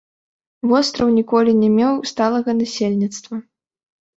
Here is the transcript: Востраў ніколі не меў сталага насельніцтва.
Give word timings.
Востраў 0.69 1.11
ніколі 1.17 1.51
не 1.61 1.69
меў 1.77 1.93
сталага 2.13 2.51
насельніцтва. 2.63 3.35